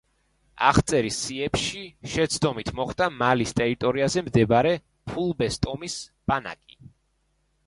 აღწერის 0.67 1.17
სიებში 1.25 1.81
შეცდომით 2.13 2.71
მოხვდა 2.79 3.09
მალის 3.19 3.53
ტერიტორიაზე 3.61 4.25
მდებარე 4.31 4.73
ფულბეს 5.13 5.61
ტომის 5.69 6.01
ბანაკი. 6.35 6.83